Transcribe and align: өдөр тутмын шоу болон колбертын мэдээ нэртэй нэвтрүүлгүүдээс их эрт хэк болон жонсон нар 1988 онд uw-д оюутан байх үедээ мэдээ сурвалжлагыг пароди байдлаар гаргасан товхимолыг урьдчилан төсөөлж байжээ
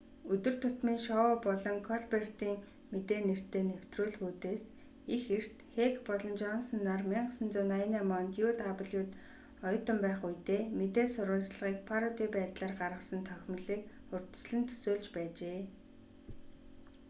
өдөр 0.33 0.55
тутмын 0.61 0.97
шоу 1.07 1.29
болон 1.45 1.77
колбертын 1.87 2.55
мэдээ 2.91 3.19
нэртэй 3.29 3.63
нэвтрүүлгүүдээс 3.71 4.61
их 5.15 5.23
эрт 5.37 5.55
хэк 5.75 5.95
болон 6.07 6.33
жонсон 6.41 6.79
нар 6.89 7.01
1988 7.09 8.19
онд 8.19 8.33
uw-д 8.43 8.59
оюутан 9.67 9.97
байх 10.05 10.19
үедээ 10.29 10.61
мэдээ 10.79 11.05
сурвалжлагыг 11.15 11.79
пароди 11.89 12.23
байдлаар 12.35 12.73
гаргасан 12.81 13.21
товхимолыг 13.27 13.81
урьдчилан 14.13 14.63
төсөөлж 14.69 15.05
байжээ 15.15 15.59